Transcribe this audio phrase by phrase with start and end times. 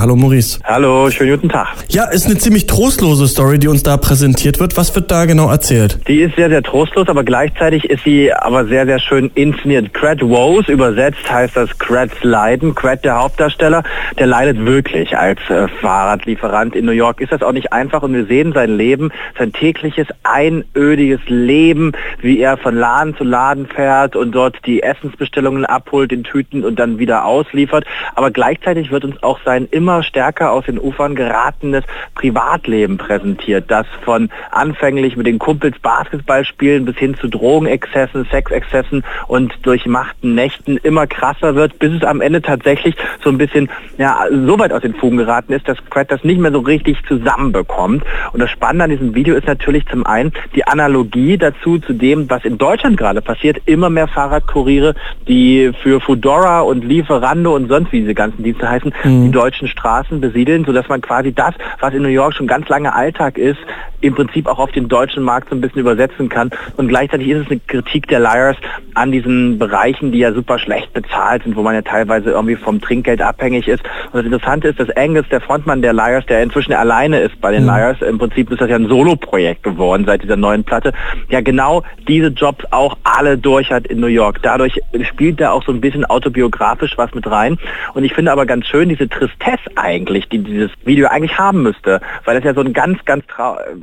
[0.00, 0.60] Hallo Maurice.
[0.64, 1.68] Hallo, schönen guten Tag.
[1.88, 4.76] Ja, ist eine ziemlich trostlose Story, die uns da präsentiert wird.
[4.76, 5.98] Was wird da genau erzählt?
[6.06, 9.92] Die ist sehr, sehr trostlos, aber gleichzeitig ist sie aber sehr, sehr schön inszeniert.
[9.94, 12.74] Cred Woes, übersetzt heißt das Creds Leiden.
[12.74, 13.82] Cred, der Hauptdarsteller,
[14.18, 17.20] der leidet wirklich als äh, Fahrradlieferant in New York.
[17.20, 22.38] Ist das auch nicht einfach und wir sehen sein Leben, sein tägliches, einödiges Leben, wie
[22.38, 26.98] er von Laden zu Laden fährt und dort die Essensbestellungen abholt in Tüten und dann
[26.98, 27.84] wieder ausliefert.
[28.14, 31.84] Aber gleichzeitig wird uns auch sein immer stärker aus den Ufern geratenes
[32.14, 39.04] Privatleben präsentiert, das von anfänglich mit den Kumpels Basketball spielen bis hin zu Drogenexzessen, Sexexzessen
[39.26, 44.26] und durchmachten Nächten immer krasser wird, bis es am Ende tatsächlich so ein bisschen ja,
[44.30, 48.04] so weit aus den Fugen geraten ist, dass Craig das nicht mehr so richtig zusammenbekommt.
[48.32, 52.28] Und das Spannende an diesem Video ist natürlich zum einen die Analogie dazu, zu dem,
[52.30, 53.60] was in Deutschland gerade passiert.
[53.66, 54.94] Immer mehr Fahrradkuriere,
[55.26, 59.24] die für Foodora und Lieferando und sonst wie diese ganzen Dienste heißen, mhm.
[59.24, 62.94] die deutschen Straßen besiedeln, sodass man quasi das, was in New York schon ganz lange
[62.94, 63.58] Alltag ist,
[64.00, 66.50] im Prinzip auch auf den deutschen Markt so ein bisschen übersetzen kann.
[66.76, 68.56] Und gleichzeitig ist es eine Kritik der Liars
[68.94, 72.80] an diesen Bereichen, die ja super schlecht bezahlt sind, wo man ja teilweise irgendwie vom
[72.80, 73.82] Trinkgeld abhängig ist.
[74.12, 77.52] Und das Interessante ist, dass Angus, der Frontmann der Liars, der inzwischen alleine ist bei
[77.52, 77.68] den mhm.
[77.68, 80.92] Liars, im Prinzip ist das ja ein Solo-Projekt geworden seit dieser neuen Platte,
[81.28, 84.40] ja genau diese Jobs auch alle durch hat in New York.
[84.42, 87.58] Dadurch spielt er auch so ein bisschen autobiografisch was mit rein.
[87.94, 92.00] Und ich finde aber ganz schön diese Tristesse eigentlich, die dieses Video eigentlich haben müsste,
[92.24, 93.24] weil es ja so ein ganz, ganz,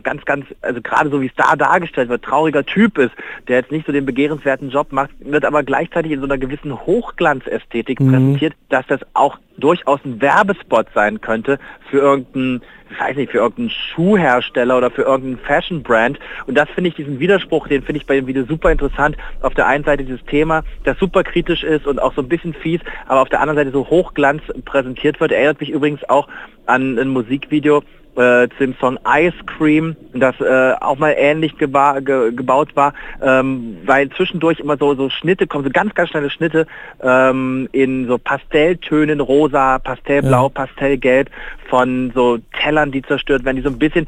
[0.03, 3.11] ganz, ganz, also gerade so wie es da dargestellt wird, trauriger Typ ist,
[3.47, 6.85] der jetzt nicht so den begehrenswerten Job macht, wird aber gleichzeitig in so einer gewissen
[6.85, 8.11] Hochglanzästhetik mhm.
[8.11, 13.39] präsentiert, dass das auch durchaus ein Werbespot sein könnte für irgendeinen, ich weiß nicht, für
[13.39, 16.19] irgendeinen Schuhhersteller oder für irgendeinen Fashion-Brand.
[16.47, 19.17] Und das finde ich, diesen Widerspruch, den finde ich bei dem Video super interessant.
[19.41, 22.53] Auf der einen Seite dieses Thema, das super kritisch ist und auch so ein bisschen
[22.53, 25.31] fies, aber auf der anderen Seite so Hochglanz präsentiert wird.
[25.31, 26.27] Erinnert mich übrigens auch
[26.65, 27.83] an ein Musikvideo
[28.15, 32.93] äh, zu dem Song Ice Cream, das äh, auch mal ähnlich geba ge gebaut war,
[33.21, 36.67] ähm, weil zwischendurch immer so, so Schnitte kommen, so ganz, ganz schnelle Schnitte
[37.01, 40.49] ähm, in so Pastelltönen, rosa, Pastellblau, ja.
[40.49, 41.29] Pastellgelb
[41.69, 44.07] von so Tellern, die zerstört werden, die so ein bisschen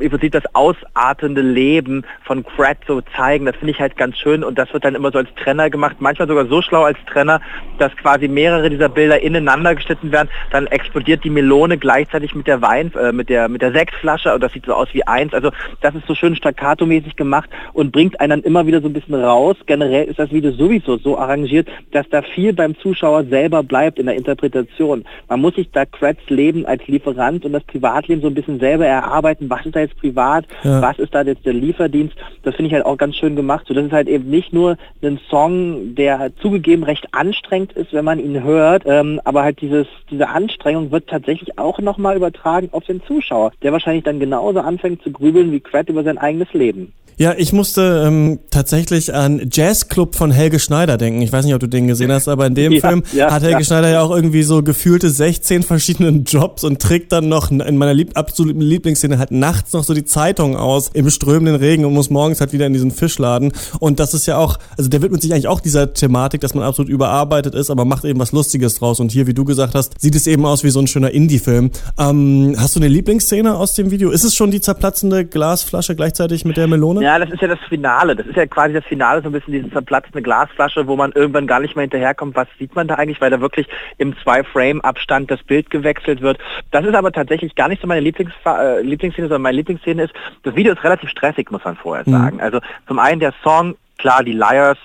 [0.00, 3.46] im Prinzip das ausartende Leben von Crat so zeigen.
[3.46, 5.96] Das finde ich halt ganz schön und das wird dann immer so als Trenner gemacht,
[6.00, 7.40] manchmal sogar so schlau als Trenner,
[7.78, 12.62] dass quasi mehrere dieser Bilder ineinander geschnitten werden, dann explodiert die Melone gleichzeitig mit der
[12.62, 15.32] Wein, äh, mit der mit der Sechsflasche und das sieht so aus wie eins.
[15.32, 15.50] Also
[15.80, 19.14] das ist so schön staccato-mäßig gemacht und bringt einen dann immer wieder so ein bisschen
[19.14, 19.56] raus.
[19.66, 24.06] Generell ist das Video sowieso so arrangiert, dass da viel beim Zuschauer selber bleibt in
[24.06, 25.04] der Interpretation.
[25.28, 28.86] Man muss sich da Creds Leben als Lieferant und das Privatleben so ein bisschen selber
[28.86, 29.48] erarbeiten.
[29.48, 30.46] Was ist da jetzt privat?
[30.64, 30.82] Ja.
[30.82, 32.16] Was ist da jetzt der Lieferdienst?
[32.42, 33.66] Das finde ich halt auch ganz schön gemacht.
[33.68, 38.04] So, das ist halt eben nicht nur ein Song, der zugegeben recht anstrengend ist, wenn
[38.04, 42.84] man ihn hört, ähm, aber halt dieses, diese Anstrengung wird tatsächlich auch nochmal übertragen auf
[42.84, 43.33] den Zuschauer.
[43.34, 46.92] Zuschauer, der wahrscheinlich dann genauso anfängt zu grübeln wie Craig über sein eigenes Leben.
[47.16, 51.22] Ja, ich musste ähm, tatsächlich an Jazzclub von Helge Schneider denken.
[51.22, 53.42] Ich weiß nicht, ob du den gesehen hast, aber in dem ja, Film ja, hat
[53.42, 53.64] Helge ja.
[53.64, 57.94] Schneider ja auch irgendwie so gefühlte 16 verschiedenen Jobs und trägt dann noch in meiner
[57.94, 62.10] lieb absoluten Lieblingsszene halt nachts noch so die Zeitung aus im strömenden Regen und muss
[62.10, 63.52] morgens halt wieder in diesen Fischladen.
[63.78, 66.64] Und das ist ja auch, also der widmet sich eigentlich auch dieser Thematik, dass man
[66.64, 68.98] absolut überarbeitet ist, aber macht eben was Lustiges draus.
[68.98, 71.70] Und hier, wie du gesagt hast, sieht es eben aus wie so ein schöner Indie-Film.
[71.96, 72.88] Ähm, hast du eine
[73.24, 74.10] Lieblingsszene aus dem Video?
[74.10, 77.02] Ist es schon die zerplatzende Glasflasche gleichzeitig mit der Melone?
[77.02, 78.16] Ja, das ist ja das Finale.
[78.16, 81.46] Das ist ja quasi das Finale, so ein bisschen diese zerplatzende Glasflasche, wo man irgendwann
[81.46, 82.36] gar nicht mehr hinterherkommt.
[82.36, 83.66] Was sieht man da eigentlich, weil da wirklich
[83.98, 86.38] im Zwei-Frame-Abstand das Bild gewechselt wird.
[86.70, 90.14] Das ist aber tatsächlich gar nicht so meine Lieblings äh, Lieblingsszene, sondern meine Lieblingsszene ist,
[90.42, 92.12] das Video ist relativ stressig, muss man vorher mhm.
[92.12, 92.36] sagen.
[92.36, 92.42] Mhm.
[92.42, 94.78] Also zum einen der Song, klar, die Liars,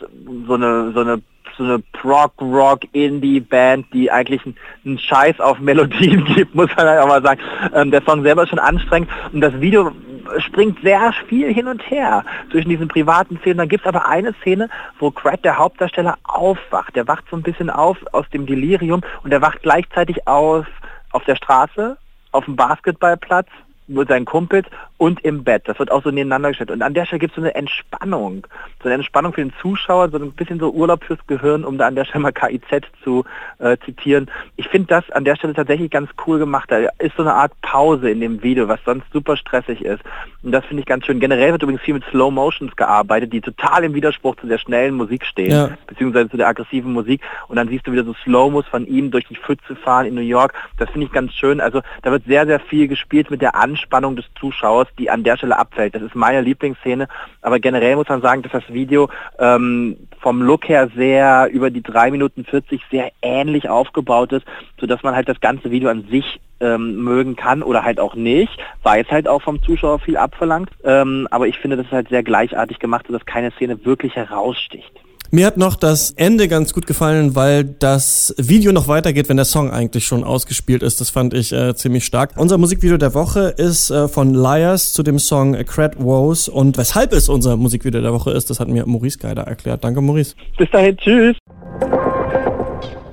[0.48, 1.22] so eine, so eine
[1.60, 4.42] so eine Prog-Rock-Indie-Band, die eigentlich
[4.86, 7.42] einen Scheiß auf Melodien gibt, muss man halt auch mal sagen.
[7.76, 9.92] Ähm, der Song selber ist schon anstrengend und das Video
[10.38, 13.58] springt sehr viel hin und her zwischen diesen privaten Szenen.
[13.58, 14.70] Dann gibt es aber eine Szene,
[15.00, 16.96] wo Craig, der Hauptdarsteller, aufwacht.
[16.96, 20.66] Der wacht so ein bisschen auf aus dem Delirium und er wacht gleichzeitig auf
[21.12, 21.98] auf der Straße,
[22.32, 23.48] auf dem Basketballplatz
[23.90, 25.64] mit seinen Kumpels und im Bett.
[25.66, 26.72] Das wird auch so nebeneinander gestellt.
[26.72, 28.46] Und an der Stelle gibt es so eine Entspannung.
[28.84, 31.88] So eine Entspannung für den Zuschauer, so ein bisschen so Urlaub fürs Gehirn, um da
[31.88, 33.24] an der Stelle mal KIZ zu
[33.60, 34.30] äh, zitieren.
[34.58, 36.70] Ich finde das an der Stelle tatsächlich ganz cool gemacht.
[36.70, 40.04] Da ist so eine Art Pause in dem Video, was sonst super stressig ist.
[40.44, 41.20] Und das finde ich ganz schön.
[41.20, 44.96] Generell wird übrigens viel mit Slow Motions gearbeitet, die total im Widerspruch zu der schnellen
[44.96, 45.70] Musik stehen, ja.
[45.88, 47.22] beziehungsweise zu der aggressiven Musik.
[47.48, 50.22] Und dann siehst du wieder so Slow-Mos von ihm durch die Pfütze fahren in New
[50.22, 50.54] York.
[50.78, 51.60] Das finde ich ganz schön.
[51.60, 55.24] Also da wird sehr, sehr viel gespielt mit der Anstrengung Anspannung des Zuschauers, die an
[55.24, 55.96] der Stelle abfällt.
[55.96, 57.08] Das ist meine Lieblingsszene,
[57.42, 59.10] aber generell muss man sagen, dass das Video
[59.40, 64.46] ähm, vom Look her sehr über die 3 Minuten 40 sehr ähnlich aufgebaut ist,
[64.80, 68.58] sodass man halt das ganze Video an sich ähm, mögen kann oder halt auch nicht,
[68.84, 70.70] weil es halt auch vom Zuschauer viel abverlangt.
[70.84, 74.92] Ähm, aber ich finde, das ist halt sehr gleichartig gemacht, sodass keine Szene wirklich heraussticht.
[75.32, 79.46] Mir hat noch das Ende ganz gut gefallen, weil das Video noch weitergeht, wenn der
[79.46, 81.00] Song eigentlich schon ausgespielt ist.
[81.02, 82.32] Das fand ich äh, ziemlich stark.
[82.36, 86.50] Unser Musikvideo der Woche ist äh, von Liars zu dem Song Cred Woes.
[86.50, 89.84] Und weshalb es unser Musikvideo der Woche ist, das hat mir Maurice Geider erklärt.
[89.84, 90.34] Danke, Maurice.
[90.58, 91.38] Bis dahin, tschüss.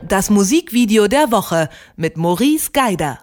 [0.09, 3.19] Das Musikvideo der Woche mit Maurice Geider.